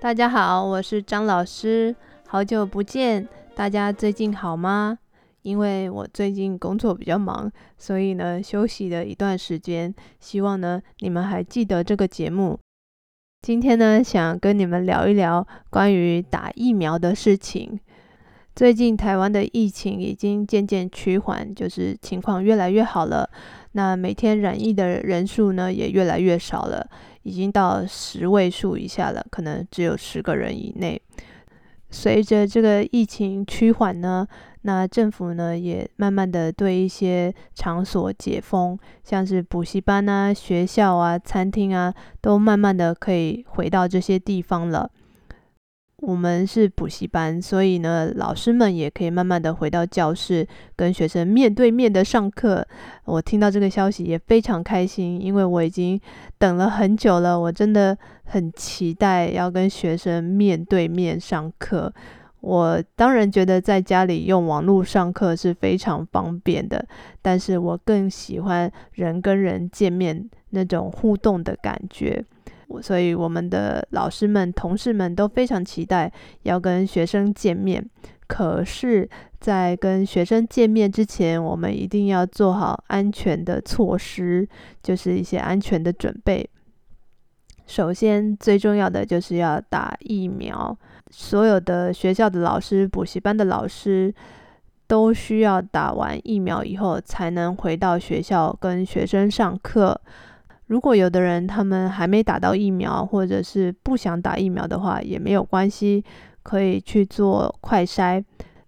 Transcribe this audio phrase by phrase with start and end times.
[0.00, 1.94] 大家好，我是张老师，
[2.26, 4.96] 好久不见，大家最近好吗？
[5.42, 12.58] 因为我最近工作比较忙，所以呢休息了一段时间，希望呢你们还记得这个节目。
[13.42, 17.78] 今天呢想跟你们聊一聊关于打疫苗的事情。
[18.56, 23.28] 最近台湾的疫情已经渐渐趋缓，就是情况越来越好了。
[23.72, 26.88] 那每天染疫的人数呢也越来越少了。
[27.22, 31.00] 已经到十位数以下了，可能只有十个人以内。
[31.90, 34.24] 随着这个疫情趋缓呢，
[34.62, 44.88] 那政府呢也慢慢的对一些场所解封，像是补习班啊、学校啊、餐厅啊，都慢慢的可以回到这些地方了。
[46.00, 52.66] 我们是补习班，所以呢，老师们也可以慢慢的回到教室，跟学生面对面的上课。
[53.04, 56.00] 我听到这个消息也非常开心，因为我已经
[56.38, 61.92] 等了很久了，我真的很期待要跟学生面对面上课。
[62.40, 66.82] 我当然觉得在家里用网络上课是非常方便的，
[67.20, 72.24] 但是我更喜欢人跟人见面那种互动的感觉。
[72.78, 77.82] 所以，我们的老师们、同事们都非常期待要跟学生见面。
[78.26, 79.08] 可是，
[79.40, 84.46] 在跟学生见面之前，我们一定要做好安全的措施，
[84.82, 86.48] 就是一些安全的准备。
[87.66, 90.76] 首先，最重要的就是要打疫苗。
[91.10, 94.14] 所有的学校的老师、补习班的老师
[94.86, 100.00] 都需要打完疫苗以后，才能回到学校跟学生上课。
[100.70, 106.04] 如果有的人他们还没打到疫苗，或者是不想打疫苗的话，也没有关系，
[106.44, 108.22] 可以去做快筛。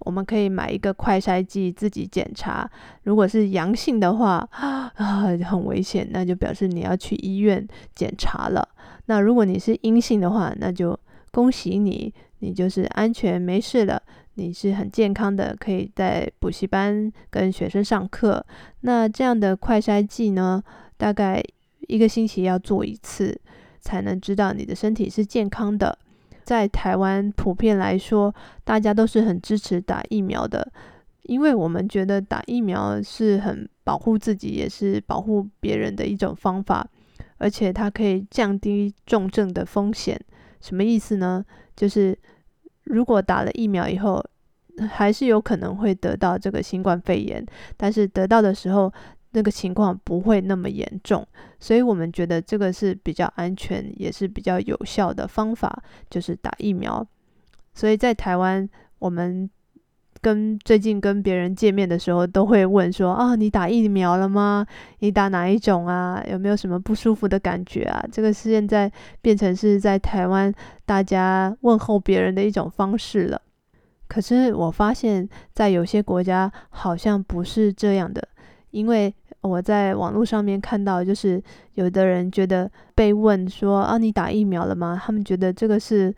[0.00, 2.70] 我们可以买一个快筛剂自己检查。
[3.04, 4.92] 如果是阳性的话， 啊，
[5.42, 8.68] 很危险，那就表示你要去医院检查了。
[9.06, 10.94] 那如果你是阴性的话，那就
[11.32, 14.02] 恭喜你，你就是安全没事了，
[14.34, 18.44] 你是很健康的，可以在补习班跟学生上课。
[18.82, 20.62] 那这样的快筛剂呢，
[20.98, 21.42] 大概。
[21.86, 23.38] 一个星期要做一次，
[23.80, 25.98] 才能知道你的身体是健康的。
[26.44, 28.32] 在台湾普遍来说，
[28.62, 30.70] 大家都是很支持打疫苗的，
[31.22, 36.88] 因为我们觉得打疫苗是很保护自己，也是保护别人的一种方法，
[37.38, 40.20] 而且它可以降低重症的风险。
[40.60, 41.44] 什么意思呢？
[41.74, 42.16] 就是
[42.84, 44.24] 如果打了疫苗以后，
[44.88, 47.44] 还是有可能会得到这个新冠肺炎，
[47.76, 48.92] 但是得到的时候，
[49.36, 51.22] 那个情况不会那么严重，
[51.60, 57.06] 所以我们觉得这个是比较安全，也是比较有效的方法，就是打疫苗。
[57.74, 58.66] 所以在台湾，
[58.98, 59.50] 我们
[60.22, 64.66] 跟最近跟别人见面的时候，都会问说：“啊，你打疫苗了吗？
[65.00, 66.24] 你打哪一种啊？
[66.30, 70.50] 有没有什么不舒服的感觉啊？”这个是现在变成是在台湾
[70.86, 73.42] 大家问候别人的一种方式了。
[74.08, 78.26] 可是我发现，在有些国家好像不是这样的，
[78.70, 79.14] 因为。
[79.42, 81.42] 我在网络上面看到，就是
[81.74, 85.00] 有的人觉得被问说啊，你打疫苗了吗？
[85.00, 86.14] 他们觉得这个是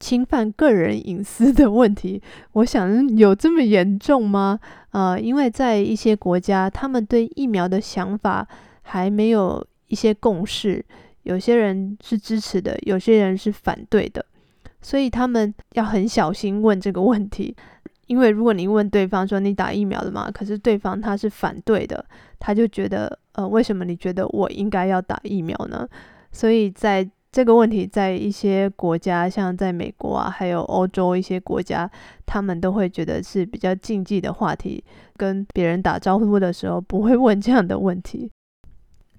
[0.00, 2.22] 侵犯个人隐私的问题。
[2.52, 4.58] 我想有这么严重吗？
[4.90, 8.46] 呃，因为在一些国家，他们对疫苗的想法
[8.82, 10.82] 还没有一些共识，
[11.24, 14.24] 有些人是支持的，有些人是反对的，
[14.80, 17.54] 所以他们要很小心问这个问题。
[18.06, 20.30] 因为如果你问对方说，你打疫苗了吗？
[20.30, 22.04] 可是对方他是反对的，
[22.38, 25.88] 他就觉得呃，为什么你觉得我应该要打疫苗呢？
[26.32, 31.90] 所以在这个问题，在一些国家，像在美国啊，还有欧洲一些国家，
[32.24, 34.82] 他们都会觉得是比较禁忌的话题，
[35.16, 38.30] 跟别人打招呼的时候不会问这样的问题。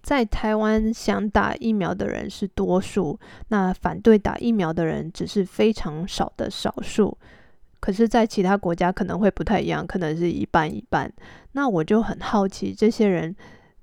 [0.02, 3.20] 在台湾想打疫苗的人是多数，
[3.50, 7.18] 那反对打疫苗的人只是非常少的少数。
[7.80, 11.12] 可是，在其他国家可能会不太一样，可能是一半一半。
[11.52, 13.36] 那我就很好奇，这些人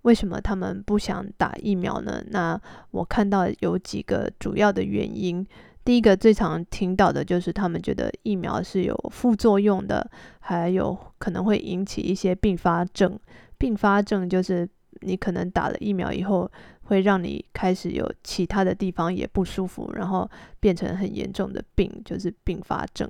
[0.02, 2.22] 为什么他们不想打疫苗呢？
[2.30, 2.60] 那
[2.90, 5.46] 我看到有几个主要的原因。
[5.84, 13.18] 第一个最常听到的就是他们觉得疫苗是有副作用的，还有可能会引起一些并发症。
[13.58, 14.68] 并发症就是
[15.00, 16.50] 你可能打了疫苗以后，
[16.84, 23.08] 会让你开始有其他的地方也不舒服，然后变成很严重的病，就是并发症。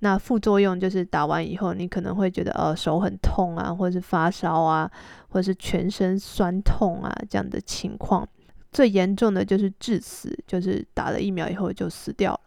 [0.00, 4.90] 那副作用就是打完以后，你可能会觉得呃手很痛啊，或者是发烧啊，
[5.28, 8.26] 或者是全身酸痛啊这样的情况。
[8.70, 12.40] 最严重的就是致死，就是打了疫苗以后就死掉了。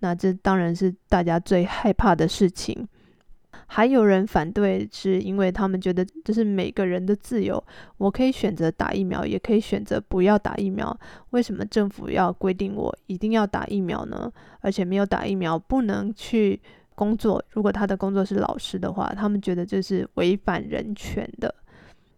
[0.00, 2.86] 那这当然是大家最害怕的事情。
[3.66, 7.62] 还有人反对，是因为他们觉得这是每个人的自由，
[7.96, 10.96] 我可以选择打疫苗，也可以选择不要打疫苗。
[11.30, 14.30] 为什么政府要规定我一定要打疫苗呢？
[14.60, 16.60] 而且没有打疫苗不能去
[16.98, 17.40] 工作。
[17.50, 21.54] 如果他的工作是老师的话，他们觉得这是违反人权的。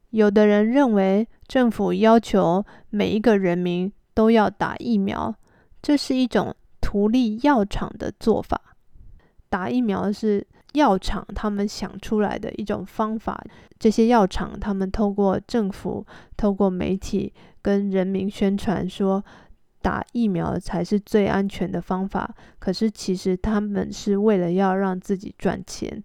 [0.08, 5.34] 有的人认为政府要求每一个人民都要打疫苗，
[5.82, 8.58] 这是一种图利药厂的做法。
[9.50, 13.44] 打疫苗是药厂他们想出来的一种方法，
[13.78, 16.06] 这些药厂他们透过政府、
[16.36, 19.22] 透过媒体跟人民宣传说
[19.82, 22.34] 打疫苗才是最安全的方法。
[22.58, 26.02] 可是其实他们是为了要让自己赚钱，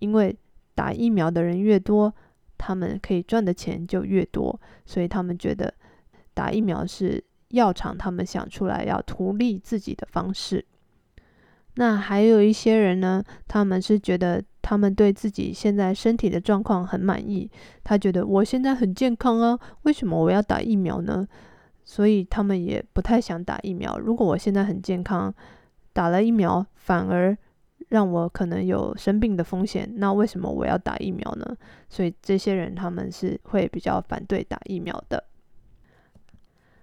[0.00, 0.36] 因为
[0.74, 2.14] 打疫苗的人越多，
[2.56, 5.72] 他们可以赚的钱就越多，所以他们觉得
[6.34, 10.64] 打疫苗是药厂他们想出来要图利自己的方式。
[11.74, 17.50] 那还有一些人呢，他们是觉得他们对自己现在身体的状况很满意，
[17.84, 21.26] 他觉得我现在很健康啊，为什么我要打疫苗呢？
[21.90, 23.98] 所以他们也不太想打疫苗。
[23.98, 25.34] 如果我现在很健康，
[25.92, 27.36] 打了疫苗反而
[27.88, 31.56] 让我可能有生病的风险，那为什么我要打疫苗呢？
[31.88, 35.24] 所以这些人他们是会比较反对打疫苗的。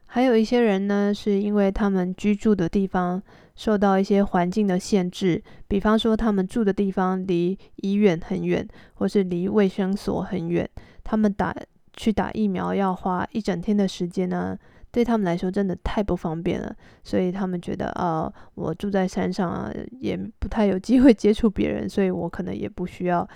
[0.07, 3.23] 还有一些人呢，是因为他们居住的地方
[3.55, 10.69] 受到一些环境的限制，比方说他们住的地方离医院很远，或是离卫生所很远，
[11.05, 11.55] 他们打
[11.93, 14.57] 去打疫苗要花一整天的时间呢，
[14.91, 23.27] 对他们来说真的太不方便了，所以他们觉得啊、呃，我住在山上啊，也不太有机会接触别人，所以我可能也不需要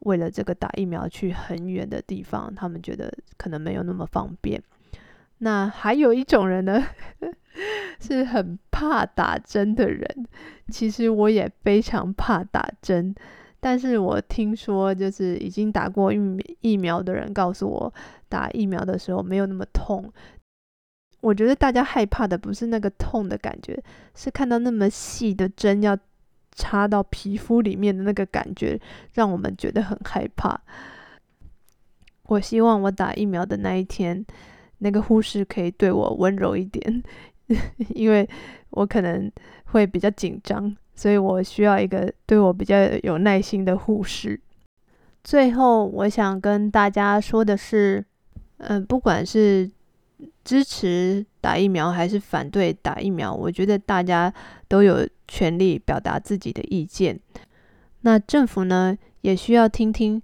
[0.00, 4.62] 为了这个打疫苗去很远的地方，他们觉得可能没有那么方便。
[5.38, 6.82] 那还有一种人呢，
[8.00, 10.06] 是很怕打针的人。
[10.68, 13.14] 其实我也非常怕打针，
[13.58, 16.18] 但是我听说就是已经打过疫
[16.60, 17.92] 疫苗的人告诉我，
[18.28, 20.10] 打疫苗的时候没有那么痛。
[21.20, 23.80] 我觉得大家害怕的不是那个痛的感觉，
[24.14, 25.96] 是看到那么细的针要
[26.52, 28.80] 插到皮肤里面的那个感觉，
[29.14, 30.60] 让我们觉得很害怕。
[32.24, 34.24] 我希望我打疫苗的那一天，
[34.78, 37.02] 那个护士可以对我温柔一点，
[37.94, 38.28] 因为
[38.70, 39.30] 我可能
[39.66, 44.40] 会比较紧张，所以我需要一个对我比较有耐心的护士。
[45.24, 48.04] 最后，我想跟大家说的是，
[48.58, 49.70] 嗯、不管是
[50.44, 54.32] 支持打疫苗还是反对打疫苗，我觉得大家
[54.68, 57.18] 都有权利表达自己的意见。
[58.02, 60.20] 那政府呢，也需要听听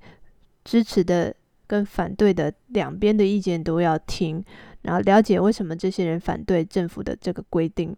[0.64, 1.34] 支持的。
[1.68, 4.40] 跟反对的两边的意见都要听，
[4.82, 7.92] 然后了解为什么这些人反对政府的这个规定，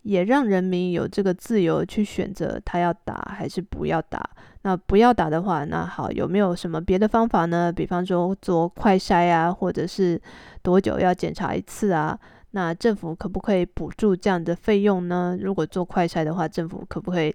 [0.00, 4.30] 也让人民有这个自由去选择他要打还是不要打。
[4.62, 7.72] 那不要打的话，那好，有没有什么别的方法呢？
[7.72, 10.20] 比方说做快筛啊，或者是
[10.62, 12.18] 多久要检查一次啊？
[12.52, 15.36] 那政府可不可以补助这样的费用呢？
[15.40, 17.34] 如果做快筛的话，政府可不可以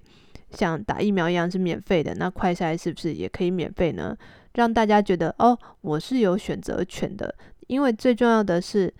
[0.51, 2.15] 像打疫苗一样是免费的？
[2.15, 4.15] 那快筛是不是也可以免费呢？
[4.53, 7.33] 让大家觉得哦，我是有选择权的，
[7.68, 8.94] 因为最重要的是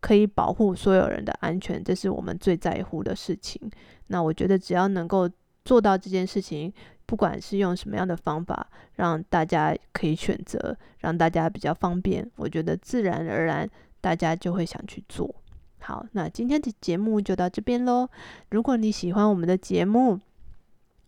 [0.00, 3.60] 可以保护所有人的安全，这是我们最在乎的事情。
[4.06, 5.28] 那我觉得只要能够
[5.64, 6.72] 做到这件事情，
[7.08, 13.66] 不管是用什么样的方法，让大家可以选择，让大家比较方便，我觉得自然而然
[14.02, 15.34] 大家就会想去做。
[15.80, 18.06] 好，那今天的节目就到这边喽。
[18.50, 20.20] 如果你喜欢我们的节目，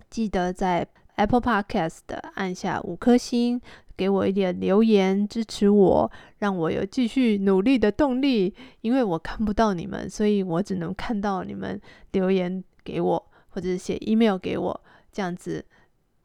[0.09, 2.01] 记得在 Apple Podcast
[2.33, 3.61] 按下五颗星，
[3.95, 8.55] 给我一点留言支持我，让我有继续努力的动力。
[8.81, 11.79] 因为我看不到你们，所以我只能看到你们
[12.13, 14.81] 留言给我，或者写 email 给我，
[15.13, 15.63] 这样子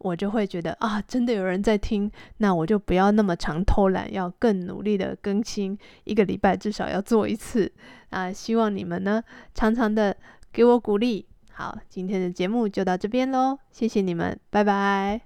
[0.06, 7.72] 我就会觉得啊，真的有人在听，那我就不要那么常偷懒，要更努力的更新，一个礼拜至少要做一次
[8.12, 8.32] 啊。
[8.32, 9.24] 希望你们呢，
[9.56, 10.16] 常常的
[10.54, 11.26] 给我鼓励。
[11.52, 15.22] 好，今天的节目就到这边喽，谢谢你们，拜拜。